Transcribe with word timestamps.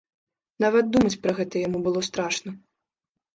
Нават 0.63 0.89
думаць 0.95 1.19
пра 1.25 1.31
гэта 1.41 1.61
яму 1.67 1.83
было 1.89 1.99
страшна. 2.09 2.57